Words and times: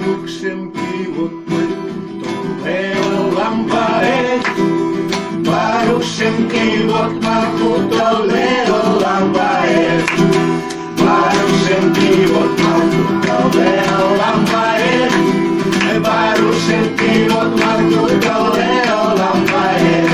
juoksen 0.00 0.72
kiivottelu, 0.72 1.76
tuleen 2.22 3.34
lampaet. 3.34 4.42
Varuksen 5.46 6.48
kiivot 6.48 7.20
maku, 7.22 7.70
tuleen 7.90 8.70
lampaet. 9.02 10.04
Varuksen 11.04 11.92
kiivot 11.92 12.60
maku, 12.62 13.02
tuleen 13.26 14.18
lampaet. 14.18 15.12
Varuksen 16.02 16.94
kiivot 16.96 17.60
maku, 17.60 18.06
tuleen 18.06 18.88
lampaet. 19.18 20.10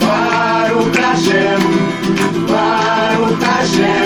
Varukasen, 0.00 1.62
varukasen. 2.48 4.03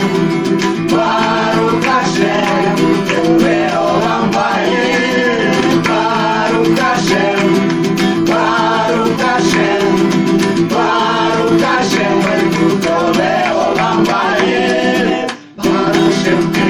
do, 16.29 16.53
do. 16.53 16.68